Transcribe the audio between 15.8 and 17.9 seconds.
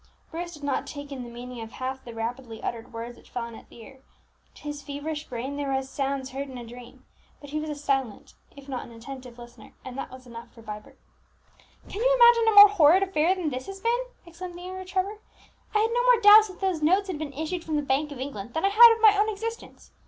had no more doubt that those notes had been issued from the